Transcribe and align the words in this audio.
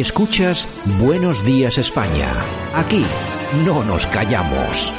Escuchas 0.00 0.68
Buenos 1.00 1.44
Días 1.44 1.76
España. 1.76 2.28
Aquí 2.72 3.04
no 3.66 3.82
nos 3.82 4.06
callamos. 4.06 4.94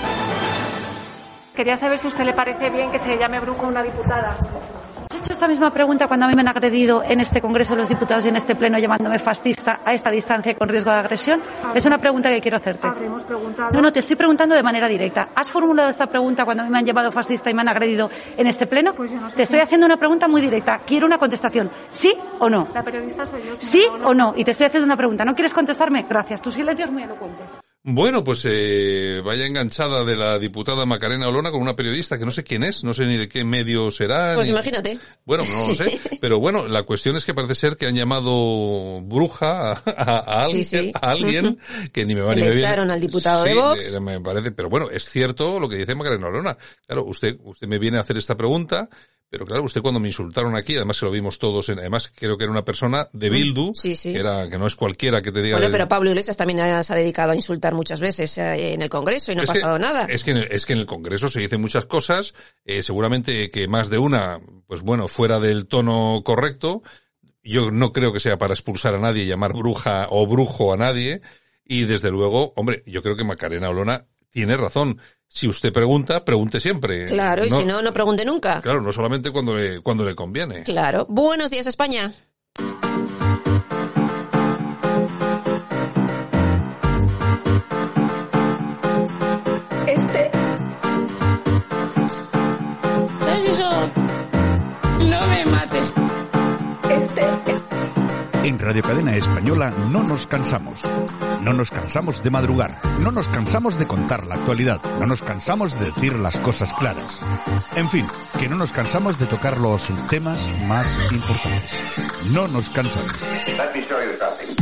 Quería 1.56 1.78
saber 1.78 1.98
si 1.98 2.08
a 2.08 2.10
usted 2.10 2.26
le 2.26 2.34
parece 2.34 2.70
bien 2.70 2.92
que 2.92 3.00
se 3.00 3.16
llame 3.16 3.40
brujo 3.40 3.66
una 3.66 3.82
diputada. 3.82 4.36
¿Has 5.40 5.44
hecho 5.44 5.52
esta 5.54 5.62
misma 5.66 5.72
pregunta 5.74 6.06
cuando 6.08 6.26
a 6.26 6.30
mí 6.30 6.36
me 6.36 6.42
han 6.42 6.50
agredido 6.50 7.02
en 7.02 7.22
este 7.22 7.40
Congreso 7.40 7.74
los 7.74 7.88
diputados 7.88 8.26
y 8.26 8.28
en 8.28 8.36
este 8.36 8.56
Pleno 8.56 8.78
llamándome 8.78 9.20
fascista 9.20 9.80
a 9.86 9.94
esta 9.94 10.12
distancia 10.12 10.52
y 10.52 10.56
con 10.56 10.68
riesgo 10.68 10.92
de 10.92 10.98
agresión? 10.98 11.40
Es 11.74 11.86
una 11.86 11.98
pregunta 11.98 12.30
que 12.30 12.42
quiero 12.42 12.58
hacerte. 12.58 12.86
No, 13.72 13.80
no, 13.82 13.94
te 13.94 14.00
estoy 14.00 14.18
preguntando 14.18 14.54
de 14.54 14.62
manera 14.64 14.90
directa. 14.90 15.30
¿Has 15.34 15.50
formulado 15.50 15.88
esta 15.90 16.08
pregunta 16.08 16.44
cuando 16.44 16.64
a 16.64 16.66
mí 16.66 16.72
me 16.74 16.80
han 16.80 16.86
llamado 16.86 17.10
fascista 17.14 17.50
y 17.50 17.54
me 17.54 17.62
han 17.62 17.70
agredido 17.70 18.10
en 18.36 18.48
este 18.48 18.68
Pleno? 18.68 18.94
Pues 18.94 19.12
yo 19.12 19.20
no 19.22 19.30
sé 19.30 19.38
te 19.38 19.46
si- 19.46 19.54
estoy 19.54 19.60
haciendo 19.62 19.86
una 19.86 19.96
pregunta 19.96 20.28
muy 20.28 20.42
directa. 20.42 20.82
Quiero 20.86 21.06
una 21.06 21.18
contestación. 21.18 21.72
¿Sí 21.90 22.14
o 22.40 22.50
no? 22.50 22.68
La 22.74 22.84
periodista 22.84 23.26
soy 23.26 23.42
yo. 23.44 23.56
¿Sí 23.56 23.86
o 24.04 24.14
no? 24.14 24.34
Y 24.36 24.44
te 24.44 24.52
estoy 24.52 24.66
haciendo 24.68 24.86
una 24.88 24.98
pregunta. 24.98 25.24
¿No 25.24 25.34
quieres 25.36 25.54
contestarme? 25.54 26.06
Gracias. 26.10 26.42
Tu 26.42 26.52
silencio 26.52 26.84
es 26.84 26.92
muy 26.92 27.04
elocuente. 27.04 27.44
Bueno, 27.82 28.26
pues 28.26 28.42
eh, 28.46 29.22
vaya 29.24 29.46
enganchada 29.46 30.04
de 30.04 30.18
la 30.18 30.38
diputada 30.38 30.86
Macarena 30.86 31.30
Olona 31.30 31.50
con 31.50 31.62
una 31.62 31.78
periodista 31.78 32.20
que 32.20 32.26
no 32.26 32.32
sé 32.32 32.44
quién 32.44 32.64
es, 32.64 32.84
no 32.84 32.94
sé 32.94 33.06
ni 33.06 33.16
de 33.16 33.30
qué 33.30 33.46
medio 33.46 33.90
será. 33.90 34.34
Pues 34.36 34.48
ni- 34.48 34.52
imagínate. 34.54 35.00
Bueno, 35.24 35.46
no 35.50 35.70
lo 35.70 35.74
sé. 35.74 35.98
Pero 36.22 36.40
bueno, 36.40 36.68
la 36.68 36.84
cuestión 36.84 37.16
es 37.16 37.24
que 37.24 37.34
parece 37.34 37.56
ser 37.56 37.78
que 37.78 37.86
han 37.88 37.96
llamado 37.96 39.00
bruja 39.02 39.72
a, 39.72 39.82
a- 39.86 40.40
a 40.40 40.50
Sí, 40.50 40.56
alguien, 40.58 40.66
sí. 40.66 40.92
a 40.94 41.10
alguien 41.10 41.58
que 41.94 42.04
ni 42.06 42.16
me 42.16 42.22
va 42.22 42.32
Que 42.32 42.36
ni 42.36 42.42
le 42.42 42.48
me 42.50 42.54
viene. 42.56 42.68
echaron 42.68 42.92
al 42.92 43.00
diputado 43.00 43.44
de 43.46 43.54
Vox. 43.54 44.02
me 44.02 44.20
parece, 44.20 44.52
pero 44.52 44.70
bueno, 44.70 44.90
es 44.92 45.06
cierto 45.10 45.58
lo 45.58 45.70
que 45.70 45.78
dice 45.78 45.96
Macarena 45.96 46.28
Olona. 46.28 46.58
Claro, 46.86 47.06
usted, 47.06 47.38
usted 47.46 47.68
me 47.68 47.80
viene 47.80 47.98
a 47.98 48.02
hacer 48.02 48.18
esta 48.18 48.36
pregunta, 48.36 48.90
pero 49.30 49.46
claro, 49.46 49.64
usted 49.64 49.82
cuando 49.82 50.00
me 50.00 50.08
insultaron 50.08 50.56
aquí, 50.56 50.76
además 50.76 51.00
que 51.00 51.06
lo 51.06 51.12
vimos 51.12 51.38
todos, 51.38 51.70
en- 51.70 51.80
además 51.80 52.12
creo 52.16 52.38
que 52.38 52.46
era 52.46 52.52
una 52.52 52.66
persona 52.66 53.08
de 53.14 53.30
Bildu, 53.30 53.70
Mm, 53.70 53.74
sí, 53.76 53.96
sí. 53.96 54.12
que 54.14 54.20
era, 54.20 54.50
que 54.50 54.58
no 54.58 54.66
es 54.68 54.76
cualquiera 54.76 55.22
que 55.22 55.32
te 55.32 55.42
diga 55.42 55.56
Bueno, 55.58 55.68
de- 55.68 55.72
pero 55.72 55.88
Pablo 55.88 56.10
Iglesias 56.10 56.36
también 56.38 56.60
se 56.84 56.94
ha 56.94 56.96
dedicado 56.96 57.32
a 57.32 57.36
insultar 57.36 57.74
muchas 57.76 58.00
veces 58.00 58.38
eh, 58.40 58.74
en 58.74 58.82
el 58.82 58.90
Congreso 58.90 59.32
y 59.32 59.36
no 59.36 59.42
ha 59.42 59.46
que- 59.46 59.54
pasado 59.54 59.78
nada. 59.80 60.06
Es 60.06 60.24
que, 60.24 60.32
en 60.32 60.38
el- 60.38 60.52
es 60.52 60.66
que 60.66 60.74
en 60.74 60.80
el 60.80 60.86
Congreso 60.86 61.30
se 61.30 61.40
dicen 61.40 61.62
muchas 61.62 61.86
cosas, 61.86 62.34
eh, 62.66 62.82
seguramente 62.84 63.50
que 63.52 63.68
más 63.68 63.90
de 63.90 64.00
una, 64.00 64.40
pues 64.68 64.82
bueno, 64.82 65.08
fuera 65.08 65.40
del 65.40 65.68
tono 65.68 66.22
correcto. 66.26 66.82
Yo 67.44 67.72
no 67.72 67.94
creo 67.94 68.12
que 68.12 68.20
sea 68.20 68.38
para 68.38 68.54
expulsar 68.54 68.96
a 68.96 69.00
nadie, 69.00 69.26
llamar 69.26 69.54
bruja 69.54 70.08
o 70.10 70.26
brujo 70.28 70.74
a 70.74 70.78
nadie. 70.78 71.22
Y 71.66 71.86
desde 71.86 72.10
luego, 72.10 72.52
hombre, 72.56 72.82
yo 72.88 73.02
creo 73.04 73.16
que 73.16 73.24
Macarena 73.24 73.70
Olona 73.70 74.06
tiene 74.32 74.58
razón. 74.58 75.00
Si 75.28 75.48
usted 75.48 75.72
pregunta, 75.72 76.26
pregunte 76.26 76.60
siempre. 76.60 77.06
Claro, 77.06 77.46
y 77.46 77.52
si 77.52 77.64
no, 77.64 77.82
no 77.82 77.94
pregunte 77.94 78.26
nunca. 78.26 78.62
Claro, 78.62 78.82
no 78.82 78.92
solamente 78.92 79.32
cuando 79.32 79.56
le, 79.56 79.80
cuando 79.82 80.04
le 80.04 80.16
conviene. 80.16 80.64
Claro. 80.64 81.06
Buenos 81.08 81.52
días, 81.52 81.68
España. 81.68 82.14
Este. 89.88 90.32
¿Sabes 93.20 93.44
eso? 93.46 93.70
No 95.10 95.28
me 95.28 95.46
mates. 95.46 95.94
Este. 96.90 97.22
En 98.48 98.58
Radio 98.58 98.82
Cadena 98.82 99.16
Española 99.16 99.70
no 99.92 100.02
nos 100.04 100.26
cansamos. 100.26 100.82
No 101.50 101.56
nos 101.56 101.72
cansamos 101.72 102.22
de 102.24 102.30
madrugar. 102.30 102.80
No 103.00 103.10
nos 103.10 103.28
cansamos 103.28 103.80
de 103.80 103.88
contar 103.88 104.24
la 104.28 104.36
actualidad. 104.36 104.80
No 105.00 105.08
nos 105.08 105.24
cansamos 105.24 105.74
de 105.80 105.88
decir 105.88 106.14
las 106.20 106.38
cosas 106.42 106.72
claras. 106.76 107.22
En 107.76 107.90
fin, 107.90 108.06
que 108.40 108.48
no 108.48 108.56
nos 108.56 108.72
cansamos 108.72 109.18
de 109.18 109.26
tocar 109.26 109.60
los 109.60 109.82
temas 110.10 110.38
más 110.68 110.86
importantes. 111.12 111.72
No 112.30 112.48
nos 112.50 112.70
cansamos. 112.70 113.12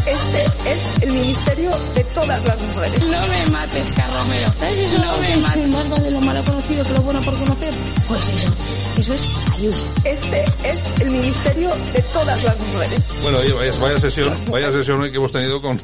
Este 0.05 0.45
es 0.71 1.01
el 1.01 1.11
ministerio 1.11 1.71
de 1.93 2.03
todas 2.05 2.45
las 2.45 2.61
mujeres. 2.61 3.01
No 3.01 3.27
me 3.27 3.51
mates, 3.51 3.91
Carromero. 3.91 4.53
¿Sabes 4.53 4.77
eso? 4.77 5.03
No 5.03 5.17
me 5.17 5.37
mates. 5.37 5.67
más 5.67 6.03
de 6.03 6.11
lo 6.11 6.21
malo 6.21 6.43
conocido 6.45 6.85
que 6.85 6.93
lo 6.93 7.01
bueno 7.01 7.21
por 7.21 7.37
conocer. 7.37 7.73
Pues 8.07 8.29
eso. 8.29 8.53
Eso 8.95 9.13
es 9.13 9.35
Ayuso. 9.55 9.85
Este 10.05 10.45
es 10.63 11.01
el 11.01 11.11
ministerio 11.11 11.69
de 11.69 12.01
todas 12.13 12.41
las 12.41 12.57
mujeres. 12.57 13.03
Bueno, 13.21 13.39
oye, 13.39 13.51
vaya, 13.51 13.71
vaya 13.81 13.99
sesión, 13.99 14.33
vaya 14.49 14.71
sesión 14.71 15.01
hoy 15.01 15.11
que 15.11 15.17
hemos 15.17 15.33
tenido 15.33 15.61
con, 15.61 15.79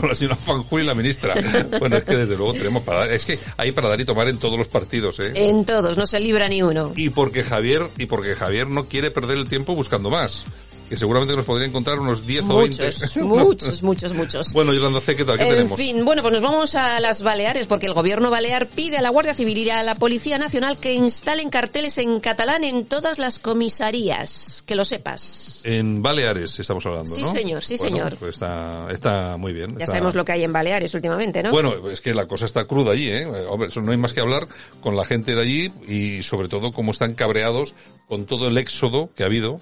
con 0.00 0.08
la, 0.08 0.14
señora 0.14 0.36
Fanjul 0.36 0.82
y 0.82 0.86
la 0.86 0.94
ministra. 0.94 1.34
Bueno, 1.78 1.96
es 1.96 2.04
que 2.04 2.16
desde 2.16 2.36
luego 2.36 2.54
tenemos 2.54 2.82
para 2.82 3.00
dar, 3.00 3.12
es 3.12 3.24
que 3.24 3.38
hay 3.56 3.72
para 3.72 3.88
dar 3.88 4.00
y 4.00 4.04
tomar 4.04 4.28
en 4.28 4.38
todos 4.38 4.58
los 4.58 4.68
partidos, 4.68 5.18
¿eh? 5.20 5.32
En 5.34 5.64
todos, 5.64 5.96
no 5.96 6.06
se 6.06 6.20
libra 6.20 6.48
ni 6.48 6.62
uno. 6.62 6.92
Y 6.96 7.10
porque 7.10 7.44
Javier, 7.44 7.88
y 7.98 8.06
porque 8.06 8.34
Javier 8.34 8.68
no 8.68 8.86
quiere 8.86 9.10
perder 9.10 9.38
el 9.38 9.48
tiempo 9.48 9.74
buscando 9.74 10.10
más. 10.10 10.44
Que 10.88 10.96
seguramente 10.96 11.34
nos 11.34 11.44
podría 11.44 11.66
encontrar 11.66 11.98
unos 11.98 12.24
10 12.26 12.44
o 12.48 12.58
20. 12.58 12.84
Muchos, 12.84 13.16
muchos, 13.16 13.82
muchos, 13.82 14.12
muchos. 14.12 14.52
Bueno, 14.52 14.72
Yolanda 14.72 15.00
C, 15.00 15.16
¿qué 15.16 15.24
tal? 15.24 15.36
¿Qué 15.36 15.42
En 15.44 15.50
tenemos? 15.50 15.76
fin, 15.78 16.04
bueno, 16.04 16.22
pues 16.22 16.32
nos 16.32 16.42
vamos 16.42 16.74
a 16.76 17.00
las 17.00 17.22
Baleares 17.22 17.66
porque 17.66 17.86
el 17.86 17.92
gobierno 17.94 18.30
balear 18.30 18.68
pide 18.68 18.96
a 18.96 19.02
la 19.02 19.10
Guardia 19.10 19.34
Civil 19.34 19.58
y 19.58 19.70
a 19.70 19.82
la 19.82 19.96
Policía 19.96 20.38
Nacional 20.38 20.78
que 20.78 20.94
instalen 20.94 21.50
carteles 21.50 21.98
en 21.98 22.20
catalán 22.20 22.62
en 22.62 22.84
todas 22.86 23.18
las 23.18 23.40
comisarías. 23.40 24.62
Que 24.64 24.76
lo 24.76 24.84
sepas. 24.84 25.60
En 25.64 26.02
Baleares 26.02 26.58
estamos 26.58 26.86
hablando, 26.86 27.14
Sí, 27.14 27.22
¿no? 27.22 27.32
señor, 27.32 27.62
sí, 27.64 27.76
Bueno, 27.78 27.96
señor. 27.96 28.16
pues 28.18 28.34
está, 28.34 28.86
está 28.90 29.36
muy 29.36 29.52
bien. 29.52 29.70
Ya 29.70 29.74
está- 29.84 29.86
sabemos 29.86 30.14
lo 30.14 30.24
que 30.24 30.32
hay 30.32 30.44
en 30.44 30.52
Baleares 30.52 30.94
últimamente, 30.94 31.42
¿no? 31.42 31.50
Bueno, 31.50 31.88
es 31.90 32.00
que 32.00 32.14
la 32.14 32.26
cosa 32.26 32.44
está 32.44 32.64
cruda 32.66 32.92
allí, 32.92 33.08
¿eh? 33.10 33.26
Hombre, 33.48 33.68
eso 33.68 33.80
no 33.82 33.90
hay 33.90 33.98
más 33.98 34.12
que 34.12 34.20
hablar 34.20 34.46
con 34.80 34.94
la 34.96 35.04
gente 35.04 35.34
de 35.34 35.40
allí 35.42 35.72
y 35.88 36.22
sobre 36.22 36.48
todo 36.48 36.70
cómo 36.70 36.92
están 36.92 37.14
cabreados 37.14 37.74
con 38.08 38.26
todo 38.26 38.46
el 38.48 38.56
éxodo 38.58 39.10
que 39.16 39.24
ha 39.24 39.26
habido 39.26 39.60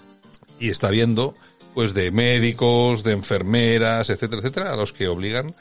y 0.64 0.70
está 0.70 0.88
habiendo, 0.88 1.34
pues 1.74 1.92
de 1.92 2.10
médicos, 2.10 3.02
de 3.02 3.12
enfermeras, 3.12 4.08
etcétera, 4.08 4.40
etcétera, 4.40 4.72
a 4.72 4.76
los 4.76 4.92
que 4.92 5.08
obligan 5.08 5.54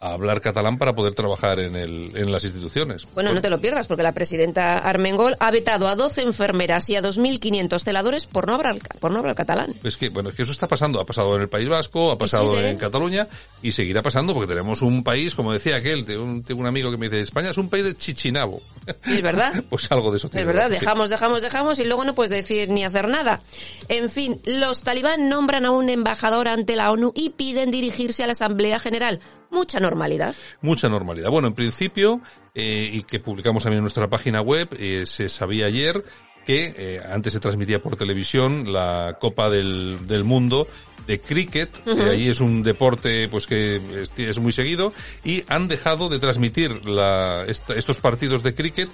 a 0.00 0.12
hablar 0.14 0.40
catalán 0.40 0.78
para 0.78 0.94
poder 0.94 1.14
trabajar 1.14 1.60
en 1.60 1.76
el, 1.76 2.12
en 2.14 2.32
las 2.32 2.42
instituciones. 2.44 3.06
Bueno, 3.12 3.34
no 3.34 3.42
te 3.42 3.50
lo 3.50 3.58
pierdas, 3.60 3.86
porque 3.86 4.02
la 4.02 4.12
presidenta 4.12 4.78
Armengol 4.78 5.36
ha 5.38 5.50
vetado 5.50 5.88
a 5.88 5.94
12 5.94 6.22
enfermeras 6.22 6.88
y 6.88 6.96
a 6.96 7.02
2.500 7.02 7.84
celadores 7.84 8.26
por 8.26 8.46
no 8.46 8.54
hablar, 8.54 8.78
por 8.98 9.10
no 9.10 9.18
hablar 9.18 9.34
catalán. 9.36 9.74
Es 9.84 9.98
que, 9.98 10.08
bueno, 10.08 10.30
es 10.30 10.34
que 10.34 10.42
eso 10.42 10.52
está 10.52 10.66
pasando. 10.66 11.00
Ha 11.00 11.04
pasado 11.04 11.36
en 11.36 11.42
el 11.42 11.50
País 11.50 11.68
Vasco, 11.68 12.10
ha 12.10 12.16
pasado 12.16 12.58
en 12.58 12.78
Cataluña 12.78 13.28
y 13.62 13.72
seguirá 13.72 14.00
pasando 14.00 14.32
porque 14.32 14.48
tenemos 14.48 14.80
un 14.80 15.04
país, 15.04 15.34
como 15.34 15.52
decía 15.52 15.76
aquel, 15.76 16.06
tengo 16.06 16.24
un, 16.24 16.42
tengo 16.42 16.62
un 16.62 16.66
amigo 16.66 16.90
que 16.90 16.96
me 16.96 17.10
dice, 17.10 17.20
España 17.20 17.50
es 17.50 17.58
un 17.58 17.68
país 17.68 17.84
de 17.84 17.94
chichinabo. 17.94 18.62
Es 19.04 19.20
verdad. 19.20 19.62
pues 19.68 19.92
algo 19.92 20.10
de 20.10 20.16
eso 20.16 20.28
Es 20.28 20.32
tiene, 20.32 20.46
verdad, 20.46 20.68
sí. 20.68 20.72
dejamos, 20.80 21.10
dejamos, 21.10 21.42
dejamos 21.42 21.78
y 21.78 21.84
luego 21.84 22.06
no 22.06 22.14
puedes 22.14 22.30
decir 22.30 22.70
ni 22.70 22.84
hacer 22.84 23.06
nada. 23.06 23.42
En 23.88 24.08
fin, 24.08 24.40
los 24.46 24.82
talibán 24.82 25.28
nombran 25.28 25.66
a 25.66 25.72
un 25.72 25.90
embajador 25.90 26.48
ante 26.48 26.74
la 26.74 26.90
ONU 26.90 27.12
y 27.14 27.30
piden 27.30 27.70
dirigirse 27.70 28.22
a 28.22 28.26
la 28.26 28.32
Asamblea 28.32 28.78
General. 28.78 29.20
Mucha 29.50 29.80
normalidad. 29.80 30.34
Mucha 30.62 30.88
normalidad. 30.88 31.30
Bueno, 31.30 31.48
en 31.48 31.54
principio, 31.54 32.20
eh, 32.54 32.90
y 32.92 33.02
que 33.02 33.20
publicamos 33.20 33.62
también 33.62 33.78
en 33.78 33.84
nuestra 33.84 34.08
página 34.08 34.40
web, 34.40 34.68
eh, 34.78 35.04
se 35.06 35.28
sabía 35.28 35.66
ayer 35.66 36.02
que 36.46 36.74
eh, 36.76 37.00
antes 37.12 37.32
se 37.34 37.40
transmitía 37.40 37.82
por 37.82 37.96
televisión 37.96 38.72
la 38.72 39.18
Copa 39.20 39.50
del, 39.50 39.98
del 40.06 40.24
Mundo 40.24 40.66
de 41.06 41.20
cricket, 41.20 41.70
que 41.84 42.02
ahí 42.04 42.28
es 42.28 42.40
un 42.40 42.62
deporte 42.62 43.28
pues 43.28 43.46
que 43.46 43.76
es, 44.02 44.12
es 44.16 44.38
muy 44.38 44.52
seguido, 44.52 44.92
y 45.24 45.42
han 45.48 45.68
dejado 45.68 46.08
de 46.08 46.18
transmitir 46.18 46.86
la, 46.86 47.44
esta- 47.46 47.74
estos 47.74 47.98
partidos 47.98 48.42
de 48.42 48.54
cricket 48.54 48.88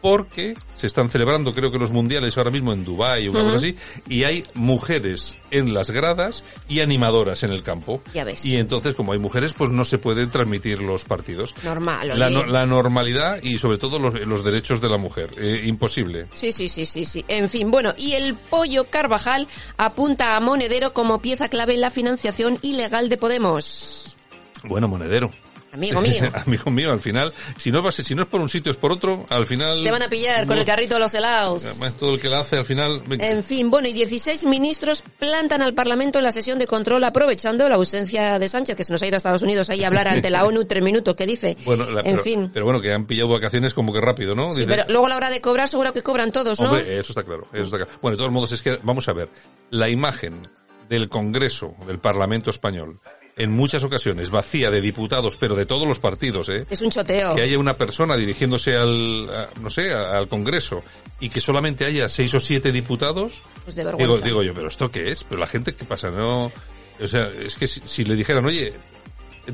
porque 0.00 0.56
se 0.76 0.86
están 0.86 1.08
celebrando 1.10 1.54
creo 1.54 1.70
que 1.72 1.78
los 1.78 1.90
mundiales 1.90 2.36
ahora 2.38 2.50
mismo 2.50 2.72
en 2.72 2.84
Dubái 2.84 3.28
o 3.28 3.32
una 3.32 3.42
cosa 3.44 3.56
así 3.56 3.76
y 4.08 4.24
hay 4.24 4.44
mujeres 4.54 5.34
en 5.50 5.74
las 5.74 5.90
gradas 5.90 6.44
y 6.68 6.80
animadoras 6.80 7.42
en 7.42 7.50
el 7.50 7.62
campo 7.62 8.00
Ya 8.14 8.24
ves. 8.24 8.44
y 8.44 8.56
entonces 8.56 8.94
como 8.94 9.12
hay 9.12 9.18
mujeres 9.18 9.52
pues 9.54 9.70
no 9.70 9.84
se 9.84 9.98
pueden 9.98 10.30
transmitir 10.30 10.80
los 10.80 11.04
partidos 11.04 11.54
Normal. 11.64 12.18
la, 12.18 12.30
no- 12.30 12.46
la 12.46 12.66
normalidad 12.66 13.42
y 13.42 13.58
sobre 13.58 13.78
todo 13.78 13.98
los, 13.98 14.14
los 14.26 14.44
derechos 14.44 14.80
de 14.80 14.88
la 14.88 14.98
mujer 14.98 15.30
Eh, 15.38 15.62
imposible 15.66 16.26
Sí, 16.32 16.52
sí, 16.52 16.68
sí, 16.68 16.86
sí, 16.86 17.04
sí. 17.04 17.24
En 17.28 17.48
fin, 17.48 17.70
bueno, 17.70 17.94
y 17.96 18.12
el 18.12 18.34
pollo 18.34 18.84
Carvajal 18.84 19.46
apunta 19.76 20.36
a 20.36 20.40
Monedero 20.40 20.92
como 20.92 21.20
pieza 21.20 21.48
clave 21.48 21.74
en 21.74 21.80
la 21.80 21.90
financiación 21.90 22.58
ilegal 22.62 23.08
de 23.08 23.16
Podemos. 23.16 24.16
bueno 24.64 24.86
monedero 24.88 25.30
Amigo 25.78 26.00
mío. 26.00 26.30
amigo 26.46 26.70
mío 26.70 26.90
al 26.92 27.00
final 27.00 27.32
si 27.56 27.70
no 27.72 27.90
si 27.90 28.14
no 28.14 28.22
es 28.22 28.28
por 28.28 28.40
un 28.40 28.48
sitio 28.48 28.72
es 28.72 28.78
por 28.78 28.92
otro 28.92 29.26
al 29.30 29.46
final 29.46 29.82
Te 29.84 29.90
van 29.90 30.02
a 30.02 30.08
pillar 30.08 30.46
con 30.46 30.58
el 30.58 30.64
carrito 30.64 30.94
de 30.94 31.00
los 31.00 31.14
helados. 31.14 31.64
además, 31.64 31.96
todo 31.96 32.14
el 32.14 32.20
que 32.20 32.28
la 32.28 32.40
hace 32.40 32.56
al 32.56 32.64
final. 32.66 33.02
En 33.10 33.42
fin, 33.44 33.70
bueno, 33.70 33.88
y 33.88 33.92
16 33.92 34.44
ministros 34.44 35.02
plantan 35.18 35.62
al 35.62 35.74
Parlamento 35.74 36.18
en 36.18 36.24
la 36.24 36.32
sesión 36.32 36.58
de 36.58 36.66
control 36.66 37.04
aprovechando 37.04 37.68
la 37.68 37.76
ausencia 37.76 38.38
de 38.38 38.48
Sánchez, 38.48 38.76
que 38.76 38.84
se 38.84 38.92
nos 38.92 39.02
ha 39.02 39.06
ido 39.06 39.16
a 39.16 39.18
Estados 39.18 39.42
Unidos 39.42 39.70
ahí 39.70 39.84
a 39.84 39.86
hablar 39.88 40.08
ante 40.08 40.30
la 40.30 40.44
ONU 40.44 40.64
tres 40.64 40.82
minutos, 40.82 41.14
¿qué 41.16 41.26
dice? 41.26 41.56
bueno 41.64 41.84
la- 41.90 42.00
en 42.00 42.06
pero, 42.12 42.22
fin. 42.22 42.50
pero 42.52 42.64
bueno 42.64 42.80
que 42.80 42.92
han 42.92 43.04
pillado 43.06 43.28
vacaciones 43.30 43.74
como 43.74 43.92
que 43.92 44.00
rápido 44.00 44.34
no 44.34 44.52
Sí, 44.52 44.60
Dice- 44.60 44.70
pero 44.70 44.84
luego 44.88 45.06
a 45.06 45.08
la 45.10 45.16
hora 45.16 45.30
de 45.30 45.40
cobrar 45.40 45.68
seguro 45.68 45.92
que 45.92 46.02
cobran 46.02 46.32
todos, 46.32 46.58
¿no? 46.60 46.70
Hombre, 46.70 46.98
eso 46.98 47.12
está 47.12 47.22
claro, 47.22 47.46
eso 47.52 47.64
está 47.64 47.76
claro. 47.78 47.90
Bueno, 48.02 48.16
de 48.16 48.18
todos 48.18 48.32
modos 48.32 48.52
es 48.52 48.62
que, 48.62 48.78
vamos 48.82 49.08
a 49.08 49.12
ver, 49.12 49.28
la 49.70 49.88
imagen 49.88 50.40
del 50.88 51.08
Congreso, 51.08 51.74
del 51.86 51.98
Parlamento 51.98 52.50
Español, 52.50 52.98
en 53.38 53.50
muchas 53.52 53.84
ocasiones 53.84 54.30
vacía 54.30 54.70
de 54.70 54.80
diputados, 54.80 55.36
pero 55.38 55.54
de 55.56 55.64
todos 55.66 55.86
los 55.86 55.98
partidos, 55.98 56.48
¿eh? 56.48 56.66
Es 56.68 56.82
un 56.82 56.90
choteo. 56.90 57.34
Que 57.34 57.42
haya 57.42 57.58
una 57.58 57.76
persona 57.76 58.16
dirigiéndose 58.16 58.76
al, 58.76 59.30
a- 59.30 59.48
no 59.60 59.70
sé, 59.70 59.92
a- 59.94 60.18
al 60.18 60.28
Congreso 60.28 60.82
y 61.20 61.28
que 61.28 61.40
solamente 61.40 61.84
haya 61.86 62.08
seis 62.08 62.34
o 62.34 62.40
siete 62.40 62.72
diputados, 62.72 63.40
Pues 63.64 63.76
de 63.76 63.84
vergüenza. 63.84 64.14
digo, 64.14 64.24
digo 64.26 64.42
yo, 64.42 64.54
pero 64.54 64.68
¿esto 64.68 64.90
qué 64.90 65.10
es? 65.10 65.24
Pero 65.24 65.40
la 65.40 65.46
gente, 65.46 65.74
¿qué 65.74 65.84
pasa? 65.84 66.10
No, 66.10 66.52
O 67.00 67.06
sea, 67.06 67.28
es 67.30 67.54
que 67.54 67.68
si, 67.68 67.80
si 67.84 68.02
le 68.02 68.16
dijeran, 68.16 68.44
oye, 68.44 68.72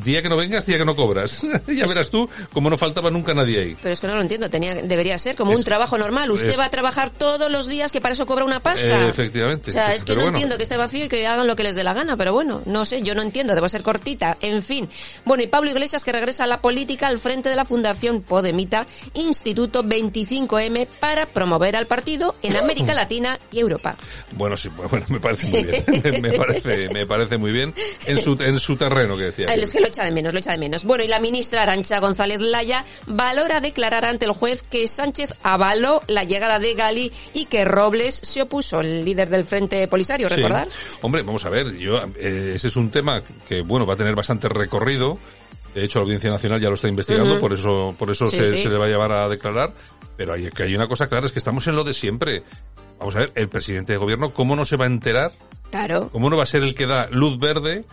día 0.02 0.23
que 0.23 0.29
no 0.29 0.37
vengas, 0.37 0.67
día 0.67 0.79
que 0.79 0.85
no 0.85 0.94
cobras. 0.96 1.43
ya 1.69 1.87
verás 1.87 2.11
tú, 2.11 2.29
como 2.52 2.70
no 2.70 2.76
faltaba 2.79 3.11
nunca 3.11 3.35
nadie 3.35 3.61
ahí. 3.61 3.76
Pero 3.82 3.93
es 3.93 4.00
que 4.00 4.06
no 4.06 4.14
lo 4.14 4.23
entiendo, 4.23 4.49
tenía, 4.50 4.75
debería 4.75 5.19
ser 5.19 5.35
como 5.37 5.52
Es- 5.52 5.58
un 5.58 5.64
trabajo 5.64 5.96
normal. 5.99 6.31
Usted 6.31 6.50
es- 6.50 6.58
va 6.58 6.64
a 6.67 6.70
trabajar 6.70 7.11
todos 7.11 7.50
los 7.50 7.67
días 7.69 7.93
que 7.93 8.00
para 8.00 8.12
eso 8.14 8.26
cobra 8.26 8.44
una 8.44 8.61
pasta. 8.61 9.05
Eh, 9.06 9.08
efectivamente. 9.08 9.70
O 9.70 9.73
sea, 9.73 9.94
es 9.94 10.02
que 10.05 10.08
Pero 10.12 10.20
no 10.20 10.25
bueno. 10.26 10.37
entiendo 10.38 10.56
que 10.56 10.62
esté 10.64 10.76
vacío 10.76 11.05
y 11.05 11.08
que 11.08 11.26
hagan 11.26 11.46
lo 11.46 11.56
que 11.56 11.62
les 11.62 11.75
dé 11.75 11.85
la 11.85 11.94
gana, 11.94 12.17
pero 12.17 12.32
bueno, 12.32 12.62
no 12.67 12.85
sé, 12.85 13.02
yo 13.02 13.14
no 13.14 13.23
entiendo, 13.23 13.55
debo 13.55 13.69
ser 13.69 13.82
cortita. 13.82 14.37
En 14.41 14.62
fin. 14.62 14.88
Bueno, 15.25 15.43
y 15.43 15.46
Pablo 15.46 15.70
Iglesias 15.70 16.05
que 16.05 16.12
regresa 16.12 16.44
a 16.44 16.46
la 16.46 16.61
política 16.61 17.06
al 17.06 17.19
frente 17.19 17.49
de 17.49 17.56
la 17.56 17.64
Fundación 17.64 18.23
Podemita, 18.23 18.87
Instituto 19.14 19.82
25M, 19.82 20.87
para 21.00 21.26
promover 21.26 21.76
al 21.76 21.87
partido 21.87 22.35
en 22.43 22.56
América 22.56 22.94
Latina 22.94 23.38
y 23.52 23.61
Europa. 23.61 23.96
Bueno, 24.32 24.56
sí, 24.56 24.69
bueno, 24.69 25.06
me 25.08 25.20
parece 25.20 25.46
muy 25.49 25.62
bien. 25.64 25.85
me, 26.02 26.20
me 26.20 26.32
parece, 26.32 26.88
me 26.91 27.06
parece 27.06 27.37
muy 27.38 27.52
bien 27.52 27.75
en 28.06 28.19
su, 28.19 28.32
en 28.41 28.58
su 28.58 28.76
terreno 28.76 29.17
que 29.17 29.25
decía. 29.25 29.46
Ay, 29.49 29.61
es 29.61 29.73
que 29.73 29.81
lo 29.85 29.89
echa 29.89 30.05
de 30.05 30.13
menos, 30.13 30.33
lo 30.33 30.39
echa 30.39 30.53
de 30.53 30.59
menos. 30.59 30.85
Bueno, 30.85 31.05
y 31.05 31.09
la 31.09 31.21
ministra 31.21 31.63
Arancha 31.63 32.01
González 32.01 32.41
Laya 32.41 32.85
valora 33.07 33.61
declarar 33.61 34.05
ante 34.07 34.25
el 34.25 34.33
juez 34.33 34.63
que 34.63 34.89
Sánchez 34.89 35.35
avaló 35.43 36.03
la 36.09 36.25
llegada 36.25 36.59
de 36.59 36.73
Gali 36.75 37.13
y 37.35 37.45
que 37.47 37.65
Robles 37.67 38.15
se 38.15 38.43
opuso, 38.43 38.81
el 38.81 39.05
líder 39.05 39.29
del 39.29 39.45
Frente 39.45 39.87
Polisario, 39.89 40.29
Sí. 40.29 40.37
¿recordar? 40.37 40.69
Hombre, 41.03 41.23
vamos 41.23 41.45
a 41.45 41.51
ver, 41.51 41.77
yo, 41.77 42.01
eh, 42.19 42.53
ese 42.57 42.69
es 42.69 42.77
un 42.77 42.91
tema 42.91 43.23
que, 43.47 43.61
bueno, 43.61 43.85
va 43.85 43.93
a 43.95 43.97
tener 43.97 44.15
bastante 44.15 44.49
recorrido. 44.49 45.19
De 45.75 45.85
hecho, 45.85 45.99
la 45.99 46.05
Audiencia 46.05 46.31
Nacional 46.31 46.61
ya 46.61 46.69
lo 46.69 46.77
está 46.77 46.89
investigando, 46.89 47.39
por 47.39 47.53
eso, 47.53 47.95
por 47.99 48.09
eso 48.11 48.31
Sí, 48.31 48.37
se, 48.39 48.57
sí. 48.57 48.63
se 48.63 48.69
le 48.71 48.79
va 48.79 48.87
a 48.87 48.89
llevar 48.89 49.13
a 49.13 49.29
declarar. 49.29 49.75
Pero 50.17 50.33
hay, 50.33 50.49
que 50.51 50.63
hay 50.63 50.75
una 50.75 50.87
cosa 50.87 51.09
clara, 51.09 51.27
es 51.27 51.33
que 51.33 51.41
estamos 51.41 51.67
en 51.67 51.75
lo 51.77 51.83
de 51.85 51.93
siempre. 51.93 52.45
Vamos 53.01 53.17
a 53.17 53.19
ver, 53.19 53.33
el 53.35 53.49
presidente 53.49 53.93
de 53.93 53.99
gobierno, 53.99 54.33
¿cómo 54.33 54.55
no 54.55 54.65
se 54.65 54.77
va 54.77 54.85
a 54.85 54.87
enterar? 54.87 55.33
Claro. 55.73 56.09
¿Cómo 56.13 56.31
no 56.31 56.37
va 56.37 56.45
a 56.45 56.47
ser 56.47 56.63
el 56.63 56.75
que 56.77 56.87
da 56.87 57.09
luz 57.11 57.39
verde 57.41 57.85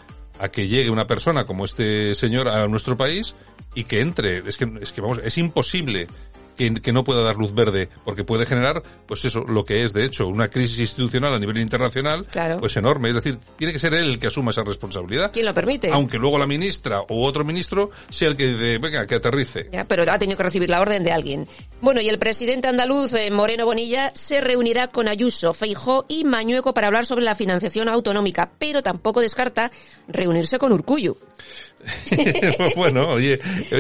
a 0.42 0.50
que 0.50 0.68
llegue 0.68 0.90
una 0.90 1.06
persona 1.06 1.46
como 1.46 1.66
este 1.66 2.16
señor 2.16 2.50
a 2.50 2.68
nuestro 2.68 2.98
país 2.98 3.36
y 3.76 3.84
que 3.84 4.02
entre? 4.02 4.40
Es 4.40 4.58
que, 4.58 4.70
es 4.82 4.92
que 4.92 5.02
vamos, 5.02 5.20
es 5.24 5.38
imposible 5.38 6.08
que, 6.56 6.74
que 6.74 6.92
no 6.94 7.04
pueda 7.04 7.24
dar 7.24 7.36
luz 7.36 7.54
verde, 7.54 7.90
porque 8.06 8.24
puede 8.24 8.46
generar, 8.46 8.82
pues 9.08 9.26
eso, 9.26 9.42
lo 9.42 9.66
que 9.66 9.84
es, 9.84 9.94
de 9.94 10.06
hecho, 10.06 10.28
una 10.28 10.50
crisis 10.50 10.80
institucional 10.80 11.34
a 11.34 11.40
nivel 11.40 11.58
internacional, 11.58 12.26
Claro. 12.28 12.60
pues 12.60 12.76
enorme. 12.78 13.10
Es 13.10 13.16
decir, 13.16 13.38
tiene 13.58 13.74
que 13.74 13.80
ser 13.80 13.94
él 13.94 14.06
el 14.12 14.20
que 14.20 14.28
asuma 14.28 14.52
esa 14.52 14.64
responsabilidad. 14.64 15.32
¿Quién 15.32 15.46
lo 15.46 15.54
permite? 15.54 15.90
Aunque 15.92 16.18
luego 16.18 16.38
la 16.38 16.48
ministra 16.48 17.02
u 17.10 17.24
otro 17.24 17.44
ministro 17.44 17.92
sea 18.10 18.28
el 18.30 18.36
que 18.38 18.48
dice, 18.48 18.78
venga, 18.78 19.06
que 19.08 19.16
aterrice. 19.16 19.70
Ya, 19.72 19.86
pero 19.86 20.04
ha 20.12 20.20
tenido 20.20 20.38
que 20.38 20.44
recibir 20.44 20.70
la 20.70 20.82
orden 20.82 21.04
de 21.04 21.12
alguien. 21.12 21.48
Bueno, 21.82 22.02
y 22.02 22.10
el 22.10 22.20
presidente 22.20 22.68
andaluz, 22.68 23.14
eh, 23.14 23.32
Moreno 23.32 23.66
Bonilla, 23.66 24.12
se 24.14 24.42
reunirá 24.42 24.88
con 24.88 25.08
Ayuso, 25.08 25.54
Feijó 25.54 26.06
y 26.08 26.24
Mañueco 26.24 26.74
para 26.74 26.88
hablar 26.88 27.06
sobre 27.06 27.24
la 27.26 27.36
financiación 27.36 27.90
autonómica, 27.90 28.52
pero 28.60 28.84
tampoco 28.84 29.22
descarta 29.22 29.72
reunirse 30.08 30.58
con 30.60 30.72
Urcuyu. 30.74 31.18
bueno, 32.76 33.08
oye, 33.10 33.40